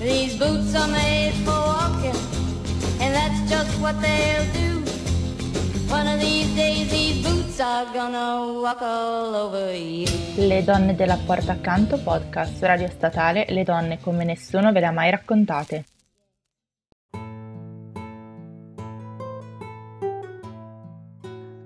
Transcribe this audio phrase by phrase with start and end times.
[0.00, 2.16] These boots are made for walking,
[3.02, 4.80] and that's just what they'll do.
[5.90, 10.08] One of these days these boots are gonna walk all over you.
[10.36, 14.90] Le donne della porta accanto podcast radio statale Le donne come nessuno ve le ha
[14.90, 15.84] mai raccontate.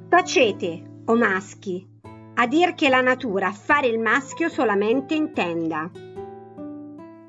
[0.08, 1.86] Tacete, o maschi,
[2.34, 5.88] a dir che la natura fare il maschio solamente intenda.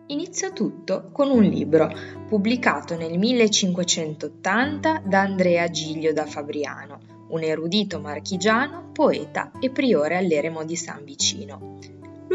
[0.07, 1.91] Inizia tutto con un libro
[2.27, 10.63] pubblicato nel 1580 da Andrea Giglio da Fabriano, un erudito marchigiano, poeta e priore all'eremo
[10.63, 11.79] di San Vicino.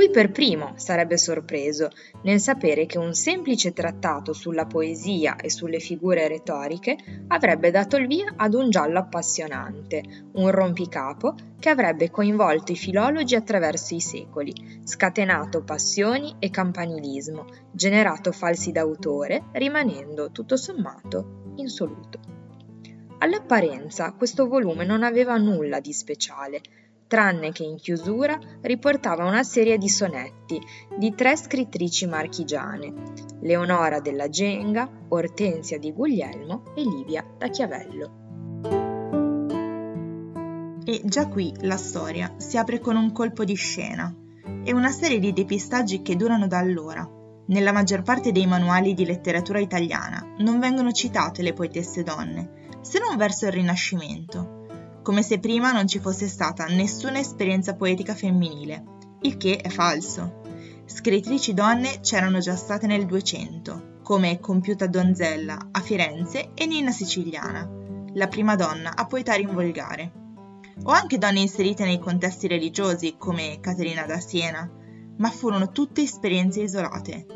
[0.01, 1.91] Lui per primo sarebbe sorpreso
[2.23, 6.97] nel sapere che un semplice trattato sulla poesia e sulle figure retoriche
[7.29, 13.35] avrebbe dato il via ad un giallo appassionante, un rompicapo che avrebbe coinvolto i filologi
[13.35, 22.21] attraverso i secoli, scatenato passioni e campanilismo, generato falsi d'autore, rimanendo tutto sommato insoluto.
[23.19, 26.63] All'apparenza questo volume non aveva nulla di speciale,
[27.11, 30.61] tranne che in chiusura riportava una serie di sonetti
[30.97, 32.93] di tre scrittrici marchigiane,
[33.41, 38.19] Leonora della Genga, Ortensia di Guglielmo e Livia da Chiavello.
[40.85, 44.15] E già qui la storia si apre con un colpo di scena
[44.63, 47.05] e una serie di depistaggi che durano da allora.
[47.49, 53.01] Nella maggior parte dei manuali di letteratura italiana non vengono citate le poetesse donne, se
[53.01, 54.60] non verso il Rinascimento,
[55.11, 58.85] come se prima non ci fosse stata nessuna esperienza poetica femminile,
[59.23, 60.43] il che è falso.
[60.85, 67.69] Scrittrici donne c'erano già state nel 200, come Compiuta Donzella a Firenze e Nina Siciliana,
[68.13, 70.13] la prima donna a poetare in volgare.
[70.85, 74.71] O anche donne inserite nei contesti religiosi, come Caterina da Siena,
[75.17, 77.27] ma furono tutte esperienze isolate.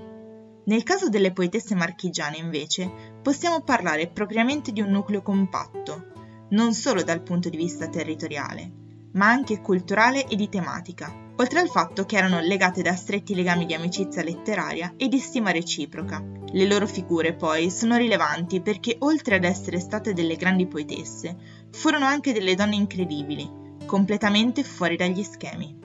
[0.67, 6.13] Nel caso delle poetesse marchigiane, invece, possiamo parlare propriamente di un nucleo compatto,
[6.55, 8.71] non solo dal punto di vista territoriale,
[9.13, 13.67] ma anche culturale e di tematica, oltre al fatto che erano legate da stretti legami
[13.67, 16.25] di amicizia letteraria e di stima reciproca.
[16.53, 21.37] Le loro figure poi sono rilevanti perché oltre ad essere state delle grandi poetesse,
[21.73, 23.51] furono anche delle donne incredibili,
[23.85, 25.77] completamente fuori dagli schemi.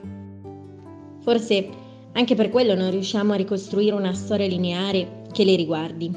[1.20, 1.68] Forse
[2.12, 6.10] anche per quello non riusciamo a ricostruire una storia lineare che le riguardi.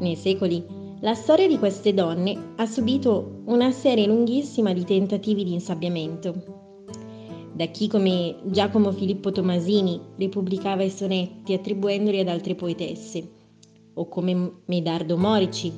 [0.00, 5.52] Nei secoli la storia di queste donne ha subito una serie lunghissima di tentativi di
[5.52, 7.50] insabbiamento.
[7.52, 13.30] Da chi come Giacomo Filippo Tomasini ripubblicava i sonetti attribuendoli ad altre poetesse,
[13.94, 15.72] o come Medardo Morici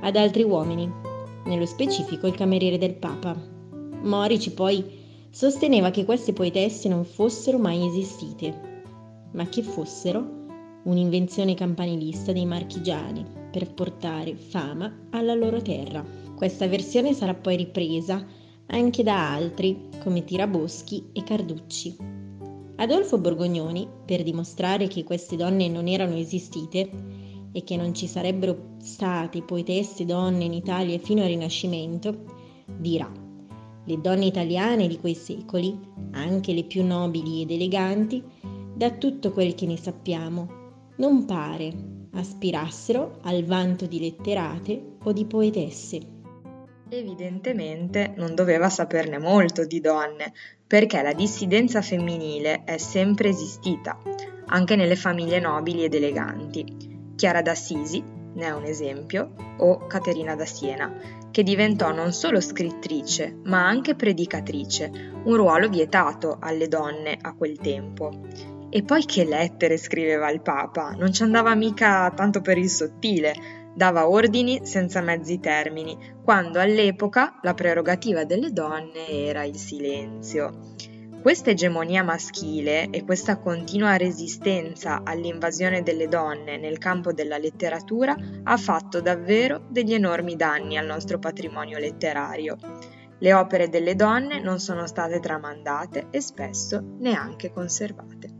[0.00, 0.90] ad altri uomini,
[1.44, 3.36] nello specifico il cameriere del Papa.
[4.02, 4.82] Morici poi
[5.28, 8.84] sosteneva che queste poetesse non fossero mai esistite,
[9.32, 10.26] ma che fossero
[10.84, 16.04] un'invenzione campanilista dei marchigiani per portare fama alla loro terra.
[16.34, 18.24] Questa versione sarà poi ripresa
[18.66, 21.96] anche da altri come Tiraboschi e Carducci.
[22.76, 26.90] Adolfo Borgognoni, per dimostrare che queste donne non erano esistite
[27.52, 32.24] e che non ci sarebbero state poetesse donne in Italia fino al Rinascimento,
[32.78, 33.28] dirà
[33.84, 35.76] le donne italiane di quei secoli,
[36.12, 38.22] anche le più nobili ed eleganti,
[38.74, 40.48] da tutto quel che ne sappiamo,
[40.96, 46.00] non pare aspirassero al vanto di letterate o di poetesse.
[46.88, 50.32] Evidentemente non doveva saperne molto di donne,
[50.66, 54.00] perché la dissidenza femminile è sempre esistita,
[54.46, 57.12] anche nelle famiglie nobili ed eleganti.
[57.14, 60.92] Chiara d'Assisi ne è un esempio, o Caterina da Siena,
[61.30, 67.58] che diventò non solo scrittrice, ma anche predicatrice, un ruolo vietato alle donne a quel
[67.58, 68.10] tempo.
[68.72, 73.34] E poi che lettere scriveva il Papa, non ci andava mica tanto per il sottile,
[73.74, 80.74] dava ordini senza mezzi termini, quando all'epoca la prerogativa delle donne era il silenzio.
[81.20, 88.56] Questa egemonia maschile e questa continua resistenza all'invasione delle donne nel campo della letteratura ha
[88.56, 92.56] fatto davvero degli enormi danni al nostro patrimonio letterario.
[93.18, 98.39] Le opere delle donne non sono state tramandate e spesso neanche conservate.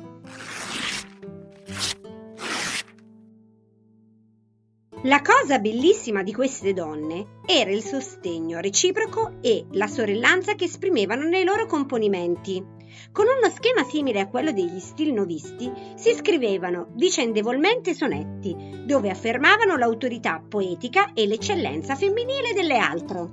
[5.05, 11.23] La cosa bellissima di queste donne era il sostegno reciproco e la sorellanza che esprimevano
[11.23, 12.63] nei loro componimenti.
[13.11, 20.45] Con uno schema simile a quello degli stilnovisti si scrivevano vicendevolmente sonetti, dove affermavano l'autorità
[20.47, 23.29] poetica e l'eccellenza femminile delle altre.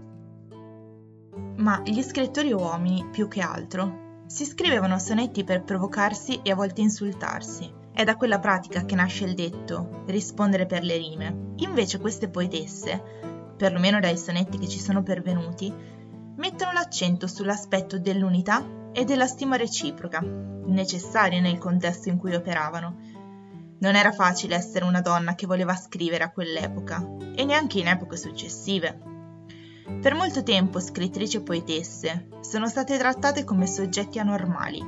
[1.58, 6.82] Ma gli scrittori uomini, più che altro, si scrivevano sonetti per provocarsi e a volte
[6.82, 11.54] insultarsi È da quella pratica che nasce il detto rispondere per le rime.
[11.56, 13.02] Invece queste poetesse,
[13.58, 15.74] perlomeno dai sonetti che ci sono pervenuti,
[16.36, 22.98] mettono l'accento sull'aspetto dell'unità e della stima reciproca, necessarie nel contesto in cui operavano.
[23.80, 27.04] Non era facile essere una donna che voleva scrivere a quell'epoca,
[27.36, 29.17] e neanche in epoche successive.
[29.88, 34.84] Per molto tempo scrittrici e poetesse sono state trattate come soggetti anormali.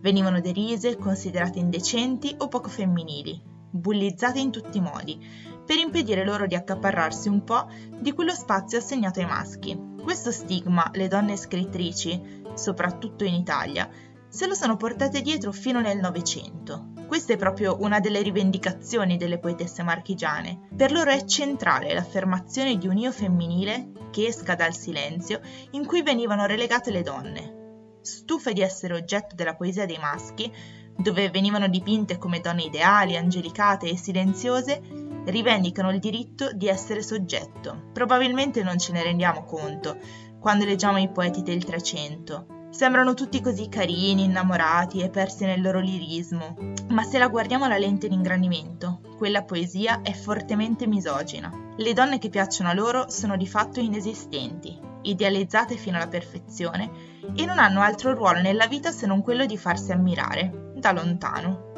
[0.00, 3.38] Venivano derise, considerate indecenti o poco femminili,
[3.70, 5.22] bullizzate in tutti i modi,
[5.64, 7.68] per impedire loro di accaparrarsi un po'
[8.00, 9.78] di quello spazio assegnato ai maschi.
[10.02, 13.88] Questo stigma le donne scrittrici soprattutto in Italia,
[14.26, 16.99] se lo sono portate dietro fino nel Novecento.
[17.10, 20.68] Questa è proprio una delle rivendicazioni delle poetesse marchigiane.
[20.76, 25.40] Per loro è centrale l'affermazione di un io femminile che esca dal silenzio
[25.72, 27.98] in cui venivano relegate le donne.
[28.00, 30.52] Stufe di essere oggetto della poesia dei maschi,
[30.96, 34.80] dove venivano dipinte come donne ideali, angelicate e silenziose,
[35.24, 37.88] rivendicano il diritto di essere soggetto.
[37.92, 39.98] Probabilmente non ce ne rendiamo conto,
[40.38, 42.59] quando leggiamo i poeti del Trecento.
[42.70, 46.56] Sembrano tutti così carini, innamorati e persi nel loro lirismo,
[46.90, 51.52] ma se la guardiamo alla lente di ingrandimento, quella poesia è fortemente misogina.
[51.76, 56.90] Le donne che piacciono a loro sono di fatto inesistenti, idealizzate fino alla perfezione
[57.34, 61.72] e non hanno altro ruolo nella vita se non quello di farsi ammirare, da lontano.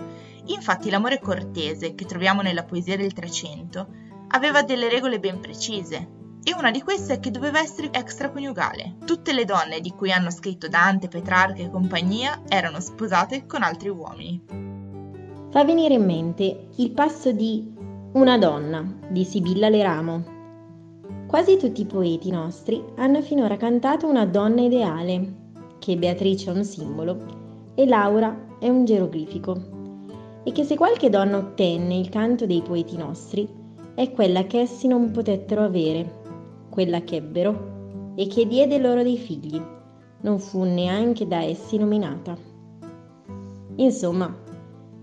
[0.47, 3.89] Infatti l'amore cortese che troviamo nella poesia del Trecento
[4.29, 8.97] aveva delle regole ben precise, e una di queste è che doveva essere extraconiugale.
[9.05, 13.89] Tutte le donne di cui hanno scritto Dante, Petrarca e compagnia erano sposate con altri
[13.89, 14.43] uomini.
[15.51, 17.73] Fa venire in mente il passo di
[18.13, 20.25] Una donna di Sibilla Leramo.
[21.27, 25.41] Quasi tutti i poeti nostri hanno finora cantato una donna ideale,
[25.79, 29.61] che Beatrice è un simbolo e Laura è un geroglifico,
[30.45, 33.49] e che se qualche donna ottenne il canto dei poeti nostri,
[33.95, 36.22] è quella che essi non potettero avere,
[36.73, 39.61] quella che ebbero e che diede loro dei figli,
[40.23, 42.35] non fu neanche da essi nominata.
[43.77, 44.35] Insomma,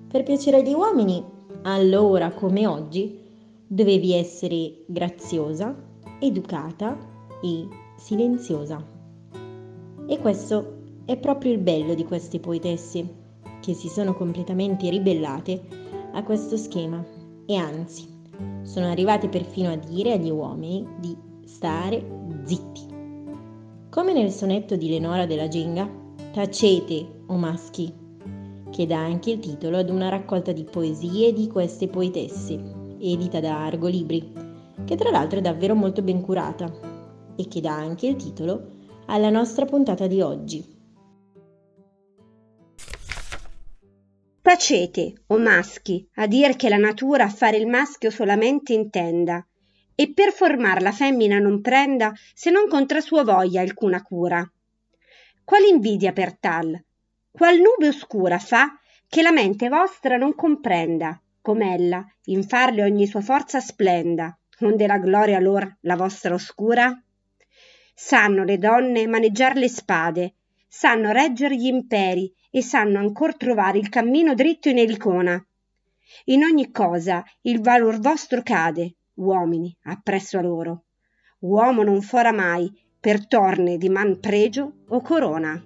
[0.08, 1.24] per piacere agli uomini,
[1.62, 3.20] allora come oggi,
[3.68, 5.76] dovevi essere graziosa,
[6.20, 6.98] educata
[7.40, 7.68] e
[7.98, 8.84] silenziosa.
[10.08, 13.18] E questo è proprio il bello di queste poetesse,
[13.62, 15.62] che si sono completamente ribellate
[16.14, 17.06] a questo schema
[17.46, 18.08] e anzi
[18.64, 22.06] sono arrivate perfino a dire agli uomini di stare
[22.44, 22.86] zitti.
[23.90, 25.90] Come nel sonetto di Lenora della Genga,
[26.32, 27.92] Tacete, o maschi,
[28.70, 32.54] che dà anche il titolo ad una raccolta di poesie di queste poetesse,
[33.00, 34.32] edita da Argo Libri,
[34.86, 36.72] che tra l'altro è davvero molto ben curata,
[37.36, 40.78] e che dà anche il titolo alla nostra puntata di oggi.
[44.42, 49.46] Tacete, o maschi, a dir che la natura a fare il maschio solamente intenda,
[50.00, 54.50] e per formar la femmina non prenda se non contra sua voglia alcuna cura.
[55.44, 56.82] Qual invidia per tal?
[57.30, 58.80] Qual nube oscura fa
[59.10, 65.00] che la mente vostra non comprenda, com'ella in farle ogni sua forza splenda, onde la
[65.00, 66.98] gloria lor la vostra oscura?
[67.94, 70.36] Sanno le donne maneggiar le spade,
[70.66, 75.46] sanno regger gli imperi e sanno ancor trovare il cammino dritto in elicona.
[76.26, 80.84] In ogni cosa il valor vostro cade, uomini appresso a loro.
[81.40, 85.64] Uomo non fora mai per torne di man pregio o corona.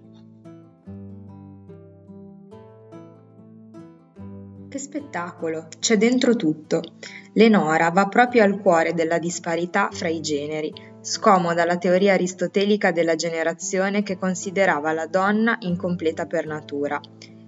[4.69, 5.67] Che spettacolo!
[5.79, 6.81] C'è dentro tutto.
[7.33, 13.15] Lenora va proprio al cuore della disparità fra i generi, scomoda la teoria aristotelica della
[13.15, 16.99] generazione che considerava la donna incompleta per natura.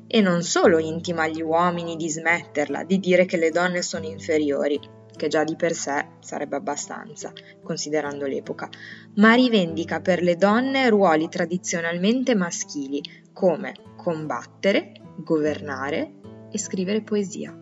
[0.08, 4.80] E non solo intima agli uomini di smetterla, di dire che le donne sono inferiori,
[5.16, 7.32] che già di per sé sarebbe abbastanza,
[7.64, 8.70] considerando l'epoca,
[9.16, 13.02] ma rivendica per le donne ruoli tradizionalmente maschili,
[13.34, 16.14] come combattere, governare
[16.52, 17.58] e scrivere poesia.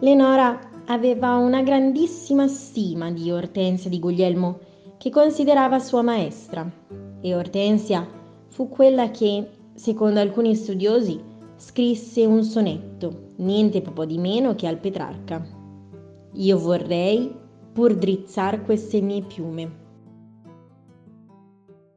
[0.00, 4.58] Lenora aveva una grandissima stima di Ortensia di Guglielmo,
[4.98, 6.68] che considerava sua maestra,
[7.20, 8.06] e Ortensia
[8.48, 11.20] fu quella che, secondo alcuni studiosi,
[11.56, 15.44] scrisse un sonetto, niente proprio di meno che al Petrarca.
[16.34, 17.30] Io vorrei
[17.72, 19.80] pur drizzar queste mie piume.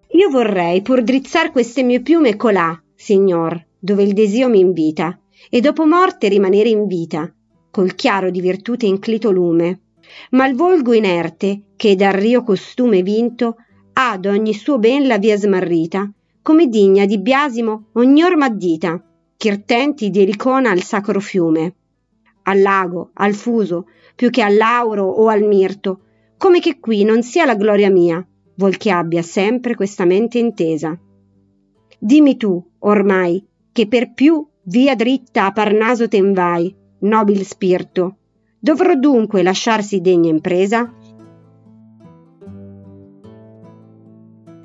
[0.10, 5.18] Io vorrei pur drizzar queste mie piume colà, signor, dove il desio mi invita,
[5.50, 7.32] e dopo morte rimanere in vita,
[7.70, 9.82] col chiaro di virtute inclito lume.
[10.32, 13.56] Ma il volgo inerte, che dal rio costume vinto,
[13.94, 16.10] ha d'ogni suo ben la via smarrita,
[16.42, 19.02] come digna di biasimo ogni orma addita
[19.46, 21.76] schirtenti di Ericona al sacro fiume,
[22.46, 23.86] al lago, al fuso,
[24.16, 26.00] più che al lauro o al mirto,
[26.36, 28.26] come che qui non sia la gloria mia,
[28.56, 30.98] vuol che abbia sempre questa mente intesa.
[32.00, 38.16] Dimmi tu, ormai, che per più via dritta a Parnaso ten vai, nobil spirito,
[38.58, 40.92] dovrò dunque lasciarsi degna impresa?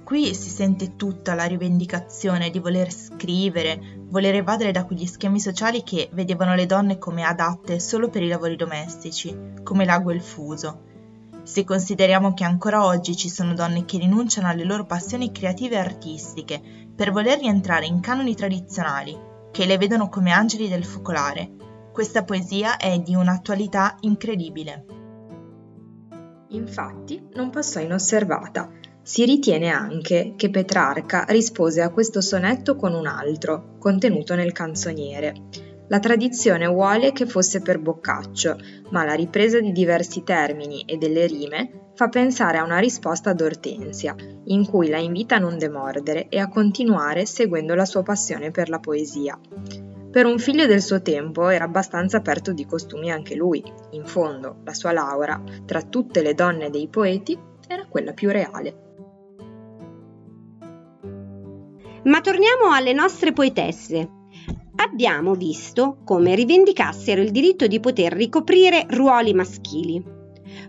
[0.04, 5.82] Qui si sente tutta la rivendicazione di voler scrivere, voler evadere da quegli schemi sociali
[5.82, 10.20] che vedevano le donne come adatte solo per i lavori domestici, come l'ago e il
[10.20, 10.88] fuso.
[11.44, 15.78] Se consideriamo che ancora oggi ci sono donne che rinunciano alle loro passioni creative e
[15.78, 16.60] artistiche
[16.94, 19.16] per voler rientrare in canoni tradizionali,
[19.50, 21.50] che le vedono come angeli del focolare,
[21.92, 24.84] questa poesia è di un'attualità incredibile.
[26.48, 28.70] Infatti non passò inosservata
[29.10, 35.34] si ritiene anche che Petrarca rispose a questo sonetto con un altro, contenuto nel canzoniere.
[35.88, 38.56] La tradizione vuole che fosse per Boccaccio,
[38.90, 43.40] ma la ripresa di diversi termini e delle rime fa pensare a una risposta ad
[43.40, 44.14] Ortensia,
[44.44, 48.68] in cui la invita a non demordere e a continuare seguendo la sua passione per
[48.68, 49.36] la poesia.
[50.08, 53.60] Per un figlio del suo tempo era abbastanza aperto di costumi anche lui.
[53.90, 57.36] In fondo, la sua Laura, tra tutte le donne dei poeti,
[57.66, 58.89] era quella più reale.
[62.04, 64.08] Ma torniamo alle nostre poetesse.
[64.76, 70.02] Abbiamo visto come rivendicassero il diritto di poter ricoprire ruoli maschili.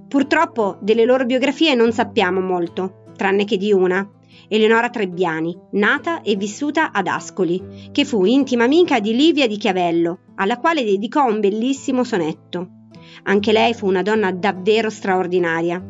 [0.07, 4.05] Purtroppo delle loro biografie non sappiamo molto, tranne che di una,
[4.49, 10.19] Eleonora Trebbiani, nata e vissuta ad Ascoli, che fu intima amica di Livia di Chiavello,
[10.35, 12.89] alla quale dedicò un bellissimo sonetto.
[13.23, 15.81] Anche lei fu una donna davvero straordinaria.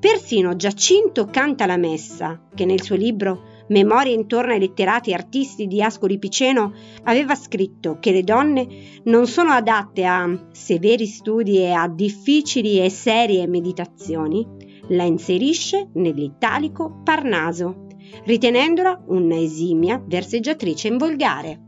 [0.00, 5.66] Persino Giacinto canta la messa, che nel suo libro Memorie intorno ai letterati e artisti
[5.66, 8.66] di Ascoli Piceno, aveva scritto che le donne
[9.04, 14.46] non sono adatte a severi studi e a difficili e serie meditazioni,
[14.88, 17.86] la inserisce nell'italico Parnaso,
[18.24, 21.60] ritenendola una esimia verseggiatrice in volgare.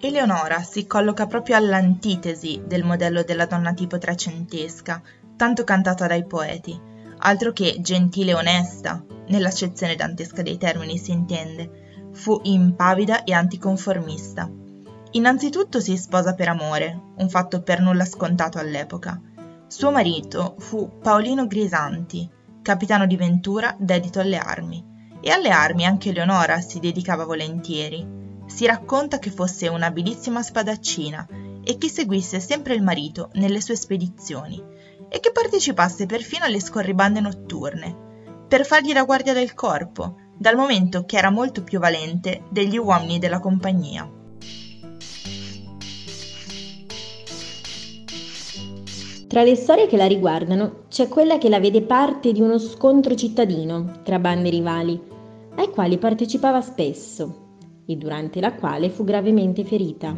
[0.00, 5.00] Eleonora si colloca proprio all'antitesi del modello della donna tipo trecentesca,
[5.36, 6.78] tanto cantata dai poeti,
[7.18, 14.50] altro che gentile e onesta, nell'accezione dantesca dei termini si intende, fu impavida e anticonformista.
[15.12, 19.20] Innanzitutto si sposa per amore, un fatto per nulla scontato all'epoca.
[19.66, 22.28] Suo marito fu Paolino Grisanti,
[22.62, 24.84] capitano di Ventura dedito alle armi,
[25.20, 28.06] e alle armi anche Leonora si dedicava volentieri.
[28.46, 31.26] Si racconta che fosse un'abilissima spadaccina
[31.64, 34.62] e che seguisse sempre il marito nelle sue spedizioni
[35.08, 38.04] e che partecipasse perfino alle scorribande notturne,
[38.48, 43.18] per fargli la guardia del corpo, dal momento che era molto più valente degli uomini
[43.18, 44.10] della compagnia.
[49.26, 53.14] Tra le storie che la riguardano c'è quella che la vede parte di uno scontro
[53.14, 54.98] cittadino tra bande rivali,
[55.56, 57.44] ai quali partecipava spesso
[57.86, 60.16] e durante la quale fu gravemente ferita,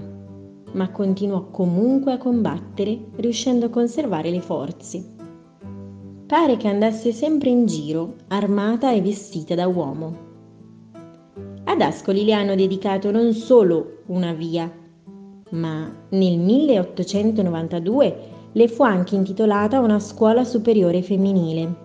[0.73, 5.17] ma continuò comunque a combattere riuscendo a conservare le forze.
[6.29, 10.15] Pare che andasse sempre in giro, armata e vestita da uomo.
[11.65, 14.71] Ad Ascoli le hanno dedicato non solo una via,
[15.53, 18.17] ma nel 1892
[18.53, 21.77] le fu anche intitolata una scuola superiore femminile,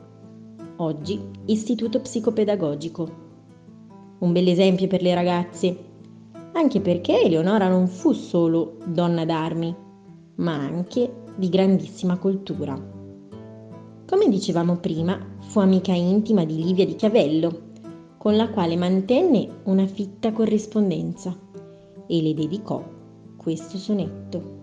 [0.76, 3.10] oggi Istituto Psicopedagogico.
[4.20, 5.78] Un bel esempio per le ragazze,
[6.52, 9.74] anche perché Eleonora non fu solo donna d'armi,
[10.36, 13.03] ma anche di grandissima cultura.
[14.06, 17.72] Come dicevamo prima, fu amica intima di Livia di Chiavello,
[18.18, 21.38] con la quale mantenne una fitta corrispondenza
[22.06, 22.84] e le dedicò
[23.38, 24.62] questo sonetto.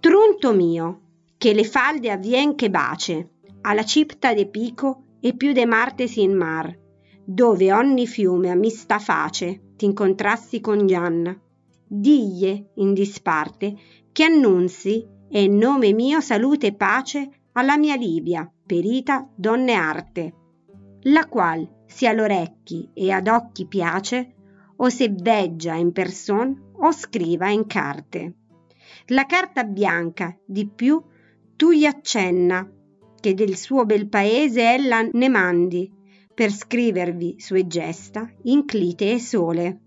[0.00, 1.00] Trunto mio,
[1.38, 3.30] che le falde avvien che bace,
[3.62, 6.78] alla cipta de Pico e più de Martesi in mar,
[7.24, 11.38] dove ogni fiume a mista face t'incontrassi con Gianna.
[11.86, 13.74] Diglie in disparte
[14.12, 20.34] che annunzi e in nome mio salute e pace alla mia Livia, perita donne arte,
[21.02, 24.34] la qual se all'orecchi e ad occhi piace,
[24.76, 28.34] o se veggia in person o scriva in carte.
[29.06, 31.02] La carta bianca di più
[31.56, 32.68] tu gli accenna,
[33.20, 35.92] che del suo bel paese ella ne mandi,
[36.34, 39.80] per scrivervi sue gesta inclite e sole.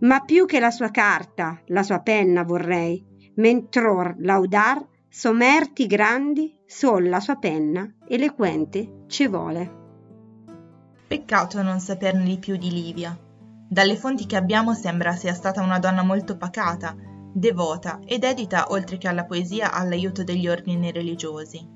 [0.00, 3.02] Ma più che la sua carta, la sua penna vorrei,
[3.36, 9.78] mentror laudar Somerti grandi, sol la sua penna eloquente ci vuole.
[11.08, 13.18] Peccato non saperne di più di Livia.
[13.68, 16.94] Dalle fonti che abbiamo sembra sia stata una donna molto pacata,
[17.32, 21.68] devota e dedita oltre che alla poesia all'aiuto degli ordini religiosi.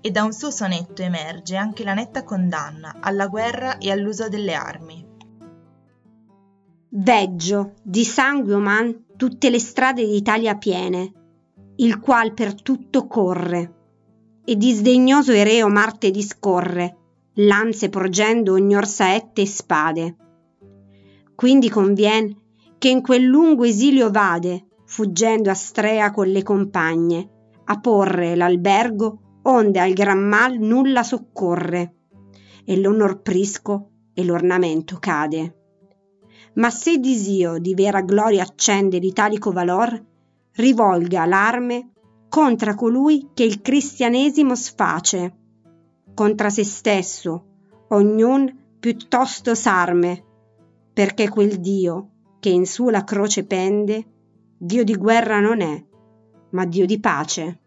[0.00, 4.54] E da un suo sonetto emerge anche la netta condanna alla guerra e all'uso delle
[4.54, 5.04] armi.
[6.90, 11.12] Veggio di sangue uman tutte le strade d'Italia piene,
[11.80, 13.74] il qual per tutto corre,
[14.44, 16.96] e disdegnoso e reo Marte discorre,
[17.34, 20.16] lanze porgendo ognor saette e spade.
[21.36, 22.34] Quindi convien
[22.78, 27.30] che in quel lungo esilio vade, fuggendo a Strea con le compagne,
[27.64, 31.94] a porre l'albergo onde al gran mal nulla soccorre,
[32.64, 35.54] e l'onor prisco e l'ornamento cade.
[36.54, 40.06] Ma se disio di vera gloria accende l'italico valor,
[40.58, 41.92] rivolga l'arme
[42.28, 45.36] contra colui che il cristianesimo sface,
[46.14, 47.44] contra se stesso,
[47.88, 50.24] ognun piuttosto s'arme,
[50.92, 52.10] perché quel Dio
[52.40, 54.04] che in su la croce pende,
[54.58, 55.84] Dio di guerra non è,
[56.50, 57.60] ma Dio di pace.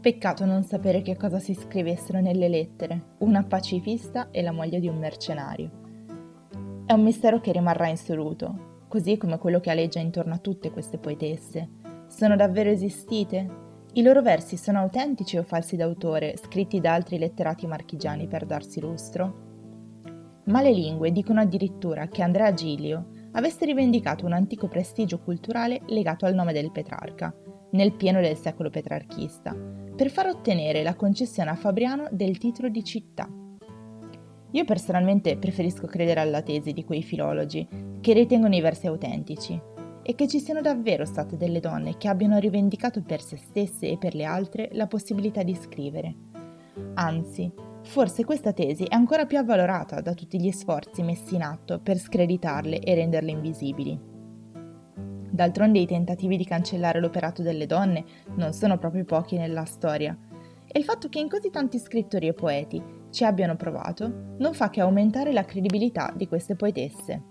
[0.00, 4.88] Peccato non sapere che cosa si scrivessero nelle lettere, una pacifista e la moglie di
[4.88, 5.70] un mercenario.
[6.86, 10.98] È un mistero che rimarrà insoluto, così come quello che aleggia intorno a tutte queste
[10.98, 11.68] poetesse.
[12.08, 13.66] Sono davvero esistite?
[13.92, 18.80] I loro versi sono autentici o falsi d'autore, scritti da altri letterati marchigiani per darsi
[18.80, 19.46] lustro?
[20.44, 26.26] Ma le lingue dicono addirittura che Andrea Giglio avesse rivendicato un antico prestigio culturale legato
[26.26, 27.34] al nome del Petrarca,
[27.72, 29.54] nel pieno del secolo petrarchista,
[29.94, 33.28] per far ottenere la concessione a Fabriano del titolo di città.
[34.52, 37.66] Io personalmente preferisco credere alla tesi di quei filologi
[38.00, 39.60] che ritengono i versi autentici
[40.02, 43.98] e che ci siano davvero state delle donne che abbiano rivendicato per se stesse e
[43.98, 46.14] per le altre la possibilità di scrivere.
[46.94, 47.52] Anzi,
[47.82, 51.98] forse questa tesi è ancora più avvalorata da tutti gli sforzi messi in atto per
[51.98, 54.00] screditarle e renderle invisibili.
[55.30, 58.02] D'altronde i tentativi di cancellare l'operato delle donne
[58.36, 60.16] non sono proprio pochi nella storia,
[60.66, 64.70] e il fatto che in così tanti scrittori e poeti ci abbiano provato non fa
[64.70, 67.22] che aumentare la credibilità di queste poetesse.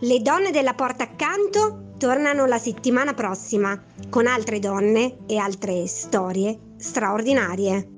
[0.00, 6.58] Le donne della porta accanto tornano la settimana prossima con altre donne e altre storie
[6.76, 7.93] straordinarie.